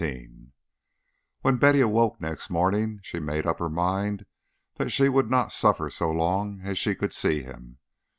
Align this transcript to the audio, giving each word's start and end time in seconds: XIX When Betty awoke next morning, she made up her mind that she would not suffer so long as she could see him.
XIX 0.03 0.29
When 1.41 1.57
Betty 1.57 1.79
awoke 1.79 2.19
next 2.19 2.49
morning, 2.49 3.01
she 3.03 3.19
made 3.19 3.45
up 3.45 3.59
her 3.59 3.69
mind 3.69 4.25
that 4.77 4.89
she 4.89 5.07
would 5.07 5.29
not 5.29 5.51
suffer 5.51 5.91
so 5.91 6.09
long 6.09 6.61
as 6.63 6.79
she 6.79 6.95
could 6.95 7.13
see 7.13 7.43
him. 7.43 7.77